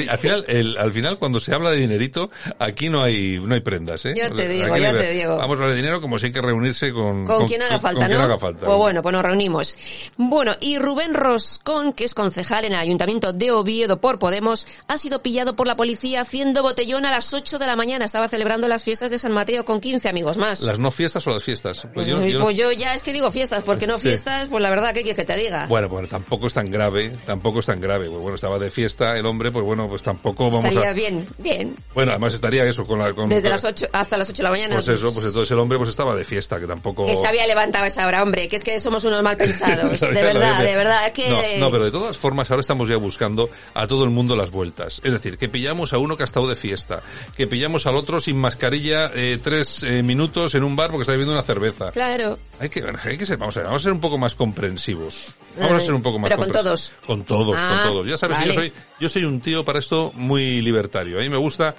al 0.10 0.18
final, 0.18 0.44
el, 0.48 0.75
al 0.78 0.92
final 0.92 1.18
cuando 1.19 1.40
se 1.40 1.54
habla 1.54 1.69
de 1.72 1.78
dinerito, 1.78 2.31
aquí 2.60 2.90
no 2.90 3.04
hay, 3.04 3.40
no 3.40 3.54
hay 3.54 3.62
prendas, 3.62 4.06
¿eh? 4.06 4.13
Ya 4.16 4.28
te 4.30 4.34
O 4.34 4.38
sea, 4.38 4.48
digo, 4.50 4.75
le- 4.75 4.94
te 4.94 5.12
digo. 5.12 5.38
Vamos 5.38 5.50
a 5.50 5.54
hablar 5.54 5.69
de 5.69 5.75
dinero 5.75 6.02
como 6.02 6.18
si 6.18 6.28
hay 6.28 6.31
que 6.31 6.42
reunirse 6.42 6.92
con... 6.92 7.25
Con, 7.25 7.48
quien 7.48 7.62
haga 7.62 7.80
falta, 7.80 8.00
con 8.00 8.08
quien 8.08 8.18
¿no? 8.18 8.24
haga 8.25 8.38
falta. 8.38 8.66
Pues 8.66 8.78
bueno, 8.78 9.02
pues 9.02 9.13
nos 9.13 9.22
reunimos. 9.24 9.75
Bueno, 10.18 10.54
y 10.60 10.78
Rubén 10.80 11.13
Roscón, 11.13 11.94
que 11.94 12.04
es 12.06 12.13
concejal 12.13 12.66
en 12.66 12.74
el 12.74 12.80
Ayuntamiento 12.80 13.34
de 13.34 13.52
Oviedo 13.52 14.02
por 14.02 14.18
Podemos, 14.19 14.66
ha 14.88 14.98
sido 14.98 15.22
pillado 15.22 15.56
por 15.56 15.68
la 15.68 15.75
policía 15.75 16.22
haciendo 16.22 16.64
botellón 16.64 17.06
a 17.06 17.12
las 17.12 17.34
8 17.34 17.60
de 17.60 17.68
la 17.68 17.75
mañana. 17.75 18.06
Estaba 18.06 18.28
celebrando 18.28 18.68
las 18.68 18.84
fiestas 18.84 19.12
de 19.12 19.19
San 19.19 19.31
Mateo 19.31 19.64
con 19.66 19.80
15 19.80 20.10
amigos 20.10 20.38
más. 20.38 20.62
¿Las 20.62 20.80
no 20.80 20.92
fiestas 20.92 21.25
o 21.28 21.31
las 21.31 21.44
fiestas? 21.44 21.81
Pues 21.94 22.07
yo- 22.07 22.18
Pues 22.19 22.34
yo 22.34 22.40
no- 22.40 22.52
yo 22.52 22.72
ya 22.72 22.94
es 22.96 23.04
que 23.04 23.14
digo 23.14 23.30
fiestas, 23.31 23.64
porque 23.64 23.86
no 23.88 23.98
Sí. 23.98 24.07
fiestas, 24.10 24.48
pues 24.50 24.62
la 24.62 24.69
verdad, 24.69 24.94
¿qué 24.94 25.04
quieres 25.04 25.16
que 25.24 25.25
te 25.31 25.38
diga? 25.40 25.68
Bueno, 25.68 25.88
bueno, 25.88 26.07
tampoco 26.07 26.48
es 26.48 26.54
tan 26.54 26.69
grave, 26.72 27.12
tampoco 27.51 27.59
es 27.59 27.65
tan 27.65 27.81
grave. 27.81 28.07
Pues 28.07 28.21
bueno, 28.21 28.36
estaba 28.36 28.57
de 28.57 28.69
fiesta 28.69 29.18
el 29.18 29.25
hombre, 29.25 29.51
pues 29.51 29.65
bueno, 29.65 29.88
pues 29.89 30.01
tampoco 30.01 30.50
vamos 30.50 30.65
Estaría 30.65 30.92
a... 30.92 30.94
bien, 30.94 31.27
bien. 31.38 31.75
Bueno, 31.94 32.12
además 32.12 32.33
estaría 32.33 32.63
eso 32.63 32.86
con 32.86 33.00
la... 33.00 33.13
Con, 33.13 33.30
Desde 33.30 33.50
las 33.50 33.63
8 33.63 33.88
hasta 33.92 34.18
las 34.18 34.30
8 34.30 34.38
de 34.38 34.44
la 34.44 34.50
mañana. 34.51 34.75
Pues 34.75 34.88
eso, 34.88 35.13
pues 35.13 35.25
entonces 35.25 35.51
el 35.51 35.59
hombre 35.59 35.77
pues 35.77 35.89
estaba 35.89 36.15
de 36.15 36.24
fiesta, 36.24 36.59
que 36.59 36.68
tampoco... 36.68 37.06
Que 37.06 37.15
se 37.15 37.27
había 37.27 37.45
levantado 37.48 37.86
a 37.86 37.88
esa 37.88 38.07
hora, 38.07 38.24
hombre, 38.24 38.48
que 38.48 38.56
es 38.56 38.63
que 38.63 38.80
somos 38.80 39.03
unos 39.03 39.21
mal 39.21 39.36
pensados. 39.38 40.00
De 40.12 40.21
verdad, 40.21 40.63
de 40.63 40.75
verdad, 40.75 41.07
es 41.07 41.13
que... 41.13 41.57
No, 41.59 41.65
no, 41.65 41.71
pero 41.71 41.86
de 41.86 41.92
todas 41.92 42.18
formas 42.18 42.50
ahora 42.51 42.62
estamos 42.62 42.88
ya 42.88 42.98
buscando 42.98 43.50
a 43.74 43.88
todo 43.88 44.04
el 44.04 44.09
mundo 44.09 44.36
las 44.36 44.51
vueltas. 44.51 45.01
Es 45.04 45.12
decir, 45.12 45.38
que 45.38 45.50
pillamos 45.50 45.94
a 45.94 45.97
uno 45.97 46.15
que 46.15 46.24
ha 46.24 46.25
estado 46.25 46.47
de 46.47 46.56
fiesta, 46.56 47.01
que 47.36 47.47
pillamos 47.47 47.86
al 47.86 47.95
otro 47.95 48.19
sin 48.19 48.38
mascarilla 48.38 49.12
eh, 49.13 49.39
tres 49.42 49.83
eh, 49.83 50.04
minutos 50.04 50.56
en 50.56 50.63
un 50.63 50.75
bar 50.75 50.92
porque 50.92 51.04
está 51.04 51.12
bebiendo 51.13 51.33
una 51.33 51.44
cerveza. 51.44 51.92
Claro. 51.92 52.39
Hay 52.59 52.69
que, 52.69 52.83
hay 53.04 53.18
que 53.18 53.25
ser, 53.25 53.38
vamos 53.38 53.57
a 53.57 53.62
ver, 53.62 53.68
vamos 53.68 53.81
a 53.81 53.83
ser 53.83 53.94
un 53.94 54.01
poco 54.01 54.18
más 54.18 54.36
comprensivos. 54.36 55.33
Vamos 55.56 55.71
a 55.71 55.75
Ay, 55.75 55.81
ser 55.81 55.94
un 55.94 56.01
poco 56.01 56.19
más 56.19 56.30
pero 56.30 56.39
con 56.39 56.51
todos. 56.51 56.92
Con 57.06 57.24
todos, 57.24 57.41
Ah, 57.56 57.82
con 57.84 57.94
todos. 57.94 58.08
Ya 58.08 58.18
sabes 58.18 58.38
que 58.38 58.48
yo 58.48 58.54
soy, 58.54 58.74
yo 59.00 59.10
soy 59.10 59.26
un 59.26 59.42
tío 59.42 59.66
para 59.66 59.80
esto 59.80 60.12
muy 60.16 60.62
libertario. 60.62 61.18
A 61.18 61.22
mí 61.22 61.30
me 61.30 61.38
gusta 61.38 61.76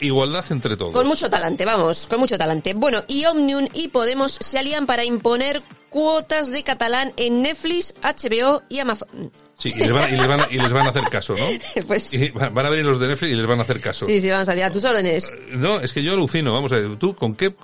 igualdad 0.00 0.44
entre 0.50 0.76
todos. 0.76 0.92
Con 0.92 1.06
mucho 1.06 1.28
talante, 1.28 1.64
vamos, 1.64 2.06
con 2.06 2.20
mucho 2.20 2.38
talante. 2.38 2.74
Bueno, 2.74 3.04
y 3.08 3.24
Omnium 3.26 3.68
y 3.72 3.88
Podemos 3.88 4.38
se 4.40 4.58
alían 4.58 4.86
para 4.86 5.04
imponer 5.04 5.62
cuotas 5.90 6.50
de 6.50 6.62
catalán 6.62 7.12
en 7.16 7.42
Netflix, 7.42 7.94
HBO 8.02 8.62
y 8.68 8.78
Amazon. 8.78 9.30
Sí, 9.56 9.72
y 9.74 9.78
les, 9.78 9.92
van, 9.92 10.12
y 10.12 10.16
les 10.16 10.26
van 10.26 10.40
a- 10.40 10.48
y 10.50 10.56
les 10.58 10.72
van 10.72 10.86
a 10.86 10.90
hacer 10.90 11.04
caso, 11.04 11.34
¿no? 11.36 11.46
Pues 11.86 12.12
Y 12.12 12.30
van 12.30 12.52
van 12.52 12.66
a 12.66 12.70
venir 12.70 12.84
los 12.84 12.98
de 12.98 13.06
Netflix 13.08 13.32
y 13.32 13.36
les 13.36 13.46
van 13.46 13.60
a 13.60 13.62
hacer 13.62 13.80
caso. 13.80 14.04
sí, 14.04 14.20
sí, 14.20 14.28
vamos 14.28 14.48
a 14.48 14.52
a 14.66 14.70
tus 14.70 14.84
órdenes. 14.84 15.32
No, 15.52 15.80
es 15.80 15.92
que 15.92 16.02
yo 16.02 16.12
alucino, 16.12 16.52
vamos 16.52 16.72
a 16.72 16.76
ver, 16.76 16.96
tú 16.96 17.14
con 17.14 17.34
qué, 17.34 17.54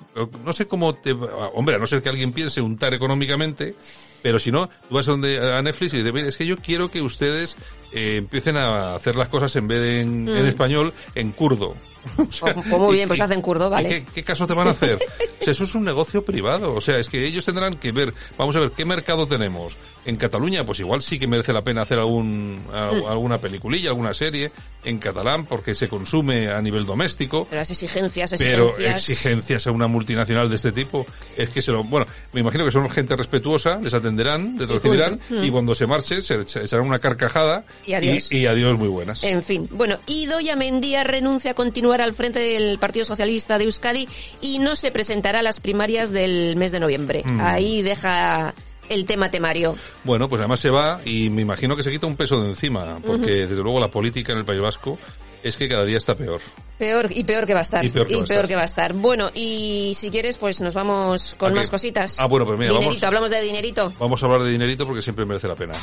no 0.45 0.53
sé 0.53 0.67
cómo 0.67 0.95
te, 0.95 1.11
hombre, 1.53 1.75
a 1.75 1.79
no 1.79 1.87
ser 1.87 2.01
que 2.01 2.09
alguien 2.09 2.31
piense 2.31 2.61
untar 2.61 2.93
económicamente, 2.93 3.75
pero 4.21 4.39
si 4.39 4.51
no, 4.51 4.67
tú 4.87 4.95
vas 4.95 5.05
donde, 5.05 5.39
a 5.39 5.61
Netflix 5.61 5.93
y 5.93 5.97
dices, 5.97 6.13
"Mire, 6.13 6.27
es 6.29 6.37
que 6.37 6.45
yo 6.45 6.57
quiero 6.57 6.89
que 6.89 7.01
ustedes 7.01 7.57
eh, 7.91 8.17
empiecen 8.17 8.55
a 8.57 8.95
hacer 8.95 9.15
las 9.15 9.27
cosas 9.29 9.53
en 9.57 9.67
vez 9.67 9.81
de 9.81 10.01
en, 10.01 10.29
en 10.29 10.45
español, 10.45 10.93
en 11.15 11.31
kurdo. 11.31 11.75
O 12.17 12.31
sea, 12.31 12.53
Pues- 12.53 12.65
pues 12.69 12.81
muy 12.81 12.95
bien, 12.95 13.07
pues 13.07 13.19
y- 13.19 13.23
hacen 13.23 13.41
kurdo, 13.41 13.67
¿y 13.67 13.69
vale. 13.69 13.89
¿Qué, 13.89 14.05
qué 14.13 14.23
caso 14.23 14.45
te 14.47 14.53
van 14.53 14.67
a 14.67 14.71
hacer? 14.71 14.99
O 15.41 15.43
sea, 15.43 15.53
eso 15.53 15.63
es 15.63 15.73
un 15.73 15.83
negocio 15.83 16.23
privado. 16.23 16.75
O 16.75 16.81
sea, 16.81 16.99
es 16.99 17.09
que 17.09 17.25
ellos 17.25 17.43
tendrán 17.43 17.73
que 17.73 17.91
ver, 17.91 18.13
vamos 18.37 18.55
a 18.55 18.59
ver, 18.59 18.71
¿qué 18.73 18.85
mercado 18.85 19.25
tenemos? 19.27 19.75
En 20.05 20.15
Cataluña, 20.15 20.63
pues 20.63 20.79
igual 20.81 21.01
sí 21.01 21.17
que 21.17 21.25
merece 21.25 21.51
la 21.51 21.63
pena 21.63 21.81
hacer 21.81 21.97
algún, 21.97 22.61
a- 22.71 22.91
Mm. 22.91 23.05
alguna 23.07 23.39
peliculilla, 23.41 23.89
alguna 23.89 24.13
serie 24.13 24.51
en 24.83 24.99
catalán, 24.99 25.47
porque 25.47 25.73
se 25.73 25.87
consume 25.89 26.47
a 26.49 26.61
nivel 26.61 26.85
doméstico. 26.85 27.45
Pero 27.49 27.59
las 27.59 27.71
exigencias, 27.71 28.35
Pero 28.37 28.67
exigencias... 28.69 29.09
exigencias 29.09 29.65
a 29.67 29.71
una 29.71 29.87
multinacional 29.87 30.47
de 30.47 30.57
este 30.57 30.71
tipo, 30.71 31.07
es 31.35 31.49
que 31.49 31.63
se 31.63 31.71
lo, 31.71 31.83
bueno, 31.83 32.05
me 32.33 32.41
imagino 32.41 32.63
que 32.63 32.71
son 32.71 32.87
gente 32.91 33.15
respetuosa, 33.15 33.79
les 33.81 33.95
atenderán, 33.95 34.57
les 34.59 34.69
recibirán, 34.69 35.19
y 35.41 35.49
cuando 35.49 35.73
se 35.73 35.87
marche 35.87 36.21
se 36.21 36.39
echa- 36.41 36.61
echarán 36.63 36.85
una 36.85 36.99
carcajada 36.99 37.63
Y 37.87 37.93
adiós. 37.95 38.31
y, 38.31 38.37
y 38.41 38.45
adiós 38.45 38.77
muy 38.77 38.89
buenas. 38.89 39.23
En 39.23 39.41
fin, 39.41 39.67
bueno, 39.71 39.97
Idoia 40.05 40.55
Mendía 40.55 41.03
renuncia 41.03 41.51
a 41.51 41.53
continuar 41.55 41.90
al 41.99 42.13
frente 42.13 42.39
del 42.39 42.79
Partido 42.79 43.03
Socialista 43.03 43.57
de 43.57 43.65
Euskadi 43.65 44.07
y 44.39 44.59
no 44.59 44.77
se 44.77 44.91
presentará 44.91 45.39
a 45.39 45.43
las 45.43 45.59
primarias 45.59 46.11
del 46.11 46.55
mes 46.55 46.71
de 46.71 46.79
noviembre. 46.79 47.23
Mm. 47.25 47.41
Ahí 47.41 47.81
deja 47.81 48.53
el 48.87 49.05
tema 49.05 49.29
temario. 49.31 49.75
Bueno, 50.03 50.29
pues 50.29 50.39
además 50.39 50.59
se 50.59 50.69
va 50.69 51.01
y 51.03 51.29
me 51.29 51.41
imagino 51.41 51.75
que 51.75 51.83
se 51.83 51.91
quita 51.91 52.07
un 52.07 52.15
peso 52.15 52.41
de 52.41 52.49
encima, 52.49 52.99
porque 53.05 53.47
desde 53.47 53.63
luego 53.63 53.79
la 53.79 53.89
política 53.89 54.31
en 54.33 54.39
el 54.39 54.45
País 54.45 54.61
Vasco 54.61 54.97
es 55.43 55.57
que 55.57 55.67
cada 55.67 55.83
día 55.83 55.97
está 55.97 56.13
peor. 56.15 56.39
Peor 56.77 57.07
y 57.11 57.23
peor 57.23 57.45
que 57.47 57.53
va 57.53 57.59
a 57.59 57.63
estar. 57.63 57.83
Y 57.83 57.89
peor 57.89 58.07
que 58.07 58.15
va 58.15 58.21
a 58.21 58.23
estar. 58.23 58.47
que 58.47 58.55
va 58.55 58.61
a 58.61 58.65
estar. 58.65 58.93
Bueno, 58.93 59.29
y 59.33 59.93
si 59.97 60.09
quieres, 60.11 60.37
pues 60.37 60.61
nos 60.61 60.73
vamos 60.73 61.35
con 61.37 61.53
más 61.53 61.69
cositas. 61.69 62.15
Ah, 62.19 62.27
bueno, 62.27 62.45
pues 62.45 62.57
mira, 62.59 62.71
dinerito, 62.71 62.89
vamos- 62.91 63.03
hablamos 63.03 63.31
de 63.31 63.41
dinerito. 63.41 63.93
Vamos 63.99 64.21
a 64.21 64.25
hablar 64.25 64.43
de 64.43 64.51
dinerito 64.51 64.85
porque 64.85 65.01
siempre 65.01 65.25
merece 65.25 65.47
la 65.47 65.55
pena. 65.55 65.73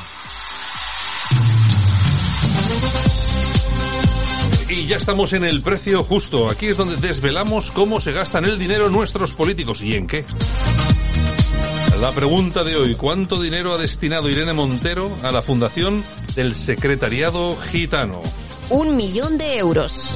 Y 4.70 4.86
ya 4.86 4.98
estamos 4.98 5.32
en 5.32 5.44
el 5.44 5.62
precio 5.62 6.04
justo. 6.04 6.50
Aquí 6.50 6.66
es 6.66 6.76
donde 6.76 6.96
desvelamos 6.96 7.70
cómo 7.70 8.00
se 8.00 8.12
gastan 8.12 8.44
el 8.44 8.58
dinero 8.58 8.90
nuestros 8.90 9.32
políticos 9.32 9.80
y 9.82 9.94
en 9.94 10.06
qué. 10.06 10.26
La 11.98 12.12
pregunta 12.12 12.62
de 12.64 12.76
hoy, 12.76 12.94
¿cuánto 12.94 13.40
dinero 13.40 13.72
ha 13.72 13.78
destinado 13.78 14.28
Irene 14.28 14.52
Montero 14.52 15.10
a 15.22 15.32
la 15.32 15.40
fundación 15.42 16.04
del 16.36 16.54
Secretariado 16.54 17.56
Gitano? 17.56 18.22
Un 18.68 18.94
millón 18.94 19.38
de 19.38 19.56
euros. 19.56 20.14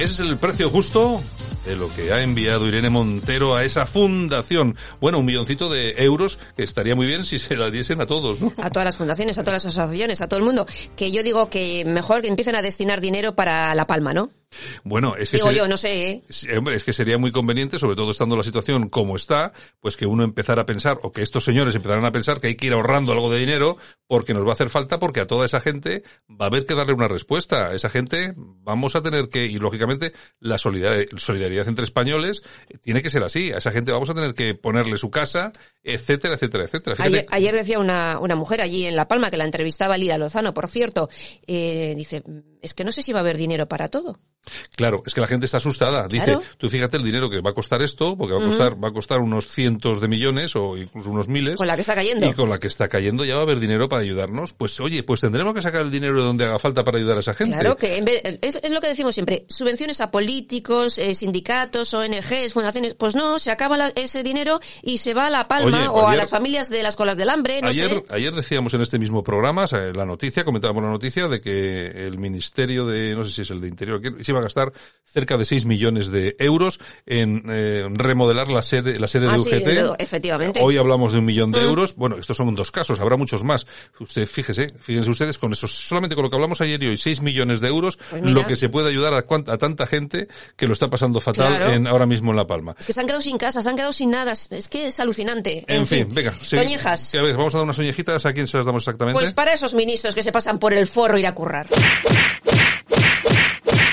Es 0.00 0.18
el 0.18 0.36
precio 0.38 0.68
justo 0.70 1.22
de 1.64 1.76
lo 1.76 1.88
que 1.88 2.12
ha 2.12 2.22
enviado 2.22 2.66
Irene 2.66 2.90
Montero 2.90 3.54
a 3.54 3.64
esa 3.64 3.86
fundación. 3.86 4.76
Bueno, 5.00 5.18
un 5.18 5.26
milloncito 5.26 5.70
de 5.70 5.94
euros 5.98 6.38
que 6.56 6.62
estaría 6.62 6.94
muy 6.94 7.06
bien 7.06 7.24
si 7.24 7.38
se 7.38 7.56
la 7.56 7.70
diesen 7.70 8.00
a 8.00 8.06
todos, 8.06 8.40
¿no? 8.40 8.52
A 8.56 8.70
todas 8.70 8.84
las 8.84 8.96
fundaciones, 8.96 9.38
a 9.38 9.42
todas 9.42 9.64
las 9.64 9.74
asociaciones, 9.74 10.20
a 10.20 10.28
todo 10.28 10.38
el 10.38 10.44
mundo. 10.44 10.66
Que 10.96 11.12
yo 11.12 11.22
digo 11.22 11.48
que 11.50 11.84
mejor 11.84 12.22
que 12.22 12.28
empiecen 12.28 12.54
a 12.54 12.62
destinar 12.62 13.00
dinero 13.00 13.34
para 13.34 13.74
La 13.74 13.86
Palma, 13.86 14.12
¿no? 14.12 14.30
Bueno, 14.84 15.16
es 15.16 15.30
que 15.30 15.36
Digo 15.38 15.48
sería- 15.48 15.62
yo, 15.62 15.68
no 15.68 15.76
sé, 15.76 16.10
¿eh? 16.10 16.22
Hombre, 16.56 16.76
es 16.76 16.84
que 16.84 16.92
sería 16.92 17.18
muy 17.18 17.32
conveniente, 17.32 17.78
sobre 17.78 17.96
todo 17.96 18.10
estando 18.10 18.36
la 18.36 18.42
situación 18.42 18.88
como 18.88 19.16
está, 19.16 19.52
pues 19.80 19.96
que 19.96 20.06
uno 20.06 20.24
empezara 20.24 20.62
a 20.62 20.66
pensar, 20.66 20.98
o 21.02 21.12
que 21.12 21.22
estos 21.22 21.44
señores 21.44 21.74
empezaran 21.74 22.04
a 22.04 22.12
pensar 22.12 22.40
que 22.40 22.48
hay 22.48 22.54
que 22.56 22.66
ir 22.66 22.72
ahorrando 22.72 23.12
algo 23.12 23.30
de 23.30 23.38
dinero 23.38 23.76
porque 24.06 24.34
nos 24.34 24.44
va 24.44 24.50
a 24.50 24.52
hacer 24.52 24.68
falta, 24.68 24.98
porque 24.98 25.20
a 25.20 25.26
toda 25.26 25.46
esa 25.46 25.60
gente 25.60 26.02
va 26.28 26.46
a 26.46 26.48
haber 26.48 26.64
que 26.64 26.74
darle 26.74 26.92
una 26.92 27.08
respuesta. 27.08 27.68
A 27.68 27.74
esa 27.74 27.88
gente 27.88 28.34
vamos 28.36 28.94
a 28.96 29.02
tener 29.02 29.28
que, 29.28 29.44
y 29.46 29.58
lógicamente 29.58 30.12
la 30.40 30.58
solidaridad, 30.58 31.06
solidaridad 31.16 31.68
entre 31.68 31.84
españoles 31.84 32.42
tiene 32.82 33.02
que 33.02 33.10
ser 33.10 33.22
así. 33.22 33.52
A 33.52 33.58
esa 33.58 33.70
gente 33.72 33.92
vamos 33.92 34.10
a 34.10 34.14
tener 34.14 34.34
que 34.34 34.54
ponerle 34.54 34.96
su 34.96 35.10
casa, 35.10 35.52
etcétera, 35.82 36.34
etcétera, 36.34 36.64
etcétera. 36.64 36.96
Ayer, 36.98 37.26
ayer 37.30 37.54
decía 37.54 37.78
una, 37.78 38.18
una 38.20 38.36
mujer 38.36 38.60
allí 38.60 38.86
en 38.86 38.96
La 38.96 39.08
Palma 39.08 39.30
que 39.30 39.36
la 39.36 39.44
entrevistaba 39.44 39.96
Lira 39.96 40.18
Lozano, 40.18 40.52
por 40.54 40.68
cierto, 40.68 41.08
eh, 41.46 41.94
dice, 41.96 42.22
es 42.62 42.74
que 42.74 42.84
no 42.84 42.92
sé 42.92 43.02
si 43.02 43.12
va 43.12 43.18
a 43.18 43.22
haber 43.22 43.36
dinero 43.36 43.66
para 43.68 43.88
todo. 43.88 44.18
Claro, 44.76 45.02
es 45.06 45.14
que 45.14 45.20
la 45.20 45.26
gente 45.28 45.46
está 45.46 45.58
asustada. 45.58 46.08
Dice, 46.08 46.24
Claro. 46.24 46.40
tú 46.58 46.68
fíjate 46.68 46.96
el 46.96 47.04
dinero 47.04 47.30
que 47.30 47.40
va 47.40 47.50
a 47.50 47.54
costar 47.54 47.80
esto, 47.82 48.16
porque 48.16 48.34
va 48.34 48.40
a 48.40 48.44
costar, 48.44 48.82
va 48.82 48.88
a 48.88 48.92
costar 48.92 49.18
unos 49.20 49.46
cientos 49.46 50.00
de 50.00 50.08
millones 50.08 50.56
o 50.56 50.76
incluso 50.76 51.10
unos 51.10 51.28
miles. 51.28 51.56
Con 51.56 51.66
la 51.68 51.74
que 51.76 51.82
está 51.82 51.94
cayendo. 51.94 52.26
Y 52.26 52.32
con 52.32 52.48
la 52.50 52.58
que 52.58 52.66
está 52.66 52.88
cayendo 52.88 53.24
ya 53.24 53.34
va 53.34 53.40
a 53.40 53.44
haber 53.44 53.60
dinero 53.60 53.88
para 53.88 54.02
ayudarnos. 54.02 54.52
Pues 54.52 54.80
oye, 54.80 55.02
pues 55.04 55.20
tendremos 55.20 55.54
que 55.54 55.62
sacar 55.62 55.82
el 55.82 55.90
dinero 55.92 56.16
de 56.16 56.22
donde 56.22 56.44
haga 56.44 56.58
falta 56.58 56.82
para 56.82 56.98
ayudar 56.98 57.18
a 57.18 57.20
esa 57.20 57.34
gente. 57.34 57.54
Claro 57.54 57.76
que 57.76 57.96
en 57.98 58.04
vez- 58.04 58.22
es, 58.40 58.58
es 58.60 58.70
lo 58.70 58.80
que 58.80 58.88
decimos 58.88 59.14
siempre, 59.14 59.44
subvenciones 59.48 60.00
a 60.00 60.10
políticos, 60.10 60.98
eh, 60.98 61.14
sindicatos, 61.14 61.94
ONGs, 61.94 62.52
fundaciones, 62.52 62.94
pues 62.94 63.14
no, 63.14 63.38
se 63.38 63.50
acaba 63.52 63.76
la- 63.76 63.92
ese 63.94 64.22
dinero 64.24 64.60
y 64.82 64.98
se 64.98 65.14
va 65.14 65.26
a 65.26 65.30
La 65.30 65.46
Palma 65.46 65.78
Oye, 65.78 65.88
o 65.88 66.08
a 66.08 66.16
las 66.16 66.30
familias 66.30 66.68
de 66.68 66.82
las 66.82 66.96
colas 66.96 67.16
del 67.16 67.28
hambre, 67.30 67.60
no 67.62 67.68
ayer, 67.68 67.88
sé. 67.90 68.04
ayer 68.10 68.34
decíamos 68.34 68.74
en 68.74 68.80
este 68.82 68.98
mismo 68.98 69.22
programa, 69.22 69.64
o 69.64 69.66
sea, 69.68 69.78
la 69.92 70.04
noticia, 70.04 70.44
comentábamos 70.44 70.82
la 70.82 70.90
noticia 70.90 71.28
de 71.28 71.40
que 71.40 71.86
el 71.86 72.18
Ministerio 72.18 72.51
de, 72.54 73.14
no 73.16 73.24
sé 73.24 73.30
si 73.30 73.42
es 73.42 73.50
el 73.50 73.60
de 73.60 73.68
Interior, 73.68 74.00
que 74.00 74.22
se 74.24 74.32
iba 74.32 74.40
a 74.40 74.42
gastar 74.42 74.72
cerca 75.04 75.36
de 75.36 75.44
6 75.44 75.64
millones 75.64 76.10
de 76.10 76.36
euros 76.38 76.78
en 77.06 77.42
eh, 77.48 77.86
remodelar 77.92 78.48
la 78.48 78.62
sede, 78.62 78.98
la 78.98 79.08
sede 79.08 79.26
Ah, 79.28 79.32
de 79.32 79.38
sí, 79.38 79.48
UGT. 79.50 79.82
lo- 79.82 79.96
efectivamente. 79.98 80.60
Hoy 80.62 80.76
hablamos 80.76 81.12
de 81.12 81.18
un 81.18 81.24
millón 81.24 81.50
de 81.52 81.60
Mm. 81.60 81.64
euros. 81.68 81.96
Bueno, 81.96 82.16
estos 82.16 82.36
son 82.36 82.54
dos 82.54 82.70
casos, 82.70 83.00
habrá 83.00 83.16
muchos 83.16 83.42
más. 83.44 83.66
Usted, 84.00 84.26
fíjese, 84.26 84.68
fíjense 84.80 85.10
ustedes 85.10 85.38
con 85.38 85.52
eso, 85.52 85.66
solamente 85.66 86.14
con 86.14 86.24
lo 86.24 86.30
que 86.30 86.36
hablamos 86.36 86.60
ayer 86.60 86.82
y 86.82 86.88
hoy, 86.88 86.96
6 86.98 87.20
millones 87.22 87.60
de 87.60 87.68
euros, 87.68 87.98
Pues 88.10 88.22
lo 88.22 88.46
que 88.46 88.56
se 88.56 88.68
puede 88.68 88.88
ayudar 88.88 89.14
a, 89.14 89.22
tanta 89.58 89.86
gente 89.86 90.28
que 90.56 90.66
lo 90.66 90.72
está 90.72 90.88
pasando 90.88 91.20
fatal 91.20 91.48
Claro. 91.56 91.70
en, 91.72 91.86
ahora 91.86 92.06
mismo 92.06 92.30
en 92.30 92.36
La 92.36 92.46
Palma. 92.46 92.74
Es 92.78 92.86
que 92.86 92.92
se 92.92 93.00
han 93.00 93.06
quedado 93.06 93.22
sin 93.22 93.38
casa, 93.38 93.62
se 93.62 93.68
han 93.68 93.76
quedado 93.76 93.92
sin 93.92 94.10
nada, 94.10 94.32
es 94.32 94.68
que 94.68 94.86
es 94.86 95.00
alucinante. 95.00 95.64
En, 95.68 95.86
fin, 95.86 96.08
venga. 96.10 96.34
sí. 96.42 96.56
Toñejas. 96.56 97.14
A 97.14 97.22
ver, 97.22 97.36
vamos 97.36 97.54
a 97.54 97.58
dar 97.58 97.64
unas 97.64 97.78
oñejitas. 97.78 98.24
¿A 98.26 98.32
quién 98.32 98.46
se 98.46 98.56
las 98.56 98.66
damos 98.66 98.82
exactamente? 98.82 99.18
Pues 99.18 99.32
para 99.32 99.52
esos 99.52 99.74
ministros 99.74 100.14
que 100.14 100.22
se 100.22 100.32
pasan 100.32 100.58
por 100.58 100.72
el 100.72 100.86
forro 100.86 101.18
ir 101.18 101.26
a 101.26 101.34
currar. 101.34 101.66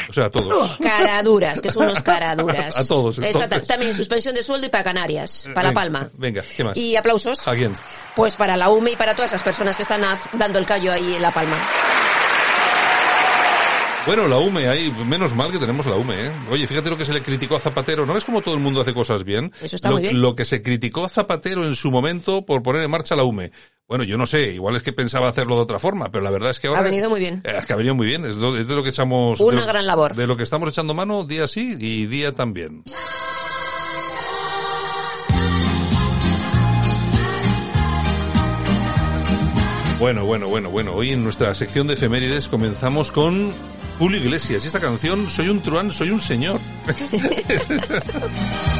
O 0.09 0.13
sea, 0.13 0.25
a 0.25 0.29
todos. 0.29 0.77
Caraduras, 0.77 1.61
que 1.61 1.69
son 1.69 1.83
unos 1.83 2.01
caraduras. 2.01 2.75
A 2.79 2.85
todos, 2.85 3.19
Exacto. 3.19 3.61
También 3.61 3.93
suspensión 3.93 4.33
de 4.33 4.41
sueldo 4.41 4.67
y 4.67 4.69
para 4.69 4.83
Canarias, 4.83 5.47
para 5.53 5.69
La 5.69 5.73
Palma. 5.73 6.09
Venga, 6.17 6.43
¿qué 6.55 6.63
más? 6.63 6.75
Y 6.77 6.95
aplausos. 6.95 7.47
¿A 7.47 7.53
quién? 7.55 7.73
Pues 8.15 8.35
para 8.35 8.57
la 8.57 8.69
UME 8.69 8.91
y 8.91 8.95
para 8.95 9.13
todas 9.13 9.31
esas 9.31 9.43
personas 9.43 9.77
que 9.77 9.83
están 9.83 10.01
dando 10.33 10.59
el 10.59 10.65
callo 10.65 10.91
ahí 10.91 11.15
en 11.15 11.21
La 11.21 11.31
Palma. 11.31 11.57
Bueno, 14.05 14.27
la 14.27 14.37
UME, 14.37 14.67
ahí, 14.67 14.91
menos 15.05 15.35
mal 15.35 15.51
que 15.51 15.59
tenemos 15.59 15.85
la 15.85 15.95
UME, 15.95 16.27
¿eh? 16.27 16.31
Oye, 16.49 16.65
fíjate 16.65 16.89
lo 16.89 16.97
que 16.97 17.05
se 17.05 17.13
le 17.13 17.21
criticó 17.21 17.57
a 17.57 17.59
Zapatero. 17.59 18.05
¿No 18.05 18.13
ves 18.13 18.25
cómo 18.25 18.41
todo 18.41 18.55
el 18.55 18.59
mundo 18.59 18.81
hace 18.81 18.93
cosas 18.93 19.23
bien? 19.23 19.51
Eso 19.61 19.75
está 19.75 19.89
lo, 19.89 19.95
muy 19.95 20.03
bien. 20.03 20.21
lo 20.21 20.35
que 20.35 20.45
se 20.45 20.61
criticó 20.63 21.05
a 21.05 21.09
Zapatero 21.09 21.63
en 21.63 21.75
su 21.75 21.91
momento 21.91 22.43
por 22.43 22.63
poner 22.63 22.81
en 22.81 22.89
marcha 22.89 23.15
la 23.15 23.23
UME. 23.23 23.51
Bueno, 23.89 24.03
yo 24.03 24.17
no 24.17 24.27
sé, 24.27 24.51
igual 24.53 24.75
es 24.75 24.84
que 24.84 24.93
pensaba 24.93 25.29
hacerlo 25.29 25.55
de 25.55 25.63
otra 25.63 25.79
forma, 25.79 26.12
pero 26.12 26.24
la 26.24 26.29
verdad 26.29 26.51
es 26.51 26.60
que 26.60 26.67
ahora... 26.67 26.81
Ha 26.81 26.84
venido 26.84 27.10
muy 27.10 27.19
bien. 27.19 27.41
Eh, 27.43 27.55
Es 27.58 27.65
que 27.65 27.74
ha 27.74 27.75
venido 27.75 27.96
muy 27.96 28.05
bien, 28.05 28.24
es, 28.24 28.38
lo- 28.38 28.55
es 28.55 28.67
de 28.67 28.75
lo 28.75 28.84
que 28.84 28.89
echamos... 28.89 29.39
Una 29.39 29.65
gran 29.65 29.88
labor. 29.88 30.15
De 30.15 30.27
lo 30.27 30.38
que 30.38 30.43
estamos 30.43 30.69
echando 30.69 30.93
mano 30.93 31.24
día 31.24 31.48
sí 31.48 31.75
y 31.79 32.05
día 32.05 32.31
también. 32.36 32.84
Bueno, 40.00 40.24
bueno, 40.25 40.48
bueno, 40.48 40.69
bueno. 40.69 40.93
Hoy 40.93 41.12
en 41.12 41.24
nuestra 41.24 41.53
sección 41.53 41.88
de 41.88 41.96
efemérides 41.96 42.48
comenzamos 42.48 43.12
con 43.12 43.51
Julio 43.98 44.19
Iglesias. 44.19 44.63
Y 44.63 44.67
esta 44.67 44.79
canción, 44.79 45.29
Soy 45.29 45.50
un 45.50 45.62
truán, 45.62 45.91
soy 45.91 46.12
un 46.12 46.22
señor. 46.22 46.60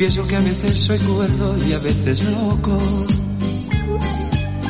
Confieso 0.00 0.26
que 0.26 0.34
a 0.36 0.40
veces 0.40 0.82
soy 0.82 0.98
cuerdo 1.00 1.56
y 1.68 1.74
a 1.74 1.78
veces 1.78 2.24
loco. 2.24 2.78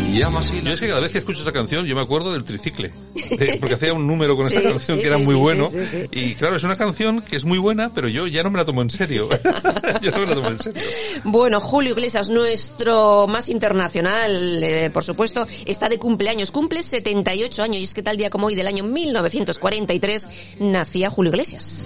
Y 0.09 0.23
amo 0.23 0.41
así 0.41 0.61
Yo 0.61 0.73
es 0.73 0.81
que 0.81 0.89
cada 0.89 0.99
vez 0.99 1.13
que 1.13 1.19
escucho 1.19 1.43
esa 1.43 1.53
canción 1.53 1.87
yo 1.87 1.95
me 1.95 2.03
acuerdo 2.03 2.33
del 2.33 2.43
tricicle. 2.43 2.91
Eh, 3.31 3.59
Porque 3.61 3.77
hacía 3.77 3.93
un 3.93 4.09
número 4.09 4.37
con 4.37 4.49
esta 4.49 4.61
Sí, 4.61 4.67
canción 4.67 4.97
sí, 4.97 5.03
que 5.03 5.09
era 5.09 5.19
sí, 5.19 5.25
muy 5.25 5.37
sí, 5.37 5.41
bueno. 5.41 5.69
sí, 5.71 5.87
sí, 5.87 5.99
sí. 6.03 6.09
Y 6.11 6.35
claro, 6.35 6.57
es 6.57 6.65
una 6.65 6.77
canción 6.77 7.23
que 7.23 7.37
es 7.37 7.45
muy 7.45 7.59
buena, 7.59 7.95
pero 7.95 8.09
yo 8.09 8.27
ya 8.27 8.43
no 8.43 8.51
me 8.51 8.59
la 8.59 8.65
tomo 8.65 8.83
en 8.83 8.91
serio. 8.91 9.29
yo 10.03 10.11
no 10.11 10.19
me 10.19 10.27
la 10.27 10.35
tomo 10.35 10.49
en 10.49 10.59
serio. 10.59 10.83
Bueno, 11.23 11.61
Julio 11.61 11.93
Iglesias, 11.93 12.29
nuestro 12.29 13.29
más 13.29 13.49
internacional, 13.49 14.61
eh, 14.65 14.91
por 14.93 15.05
supuesto, 15.05 15.47
está 15.65 15.89
de 15.89 16.01
cumpleaños. 16.01 16.51
Cumple 16.51 16.83
78 16.83 17.63
años 17.63 17.77
y 17.77 17.83
es 17.85 17.95
que 17.95 18.03
tal 18.03 18.17
día 18.17 18.31
como 18.31 18.49
hoy 18.49 18.57
del 18.57 18.67
año 18.67 18.83
1943 18.83 20.29
nacía 20.59 21.09
Julio 21.09 21.31
Iglesias. 21.31 21.85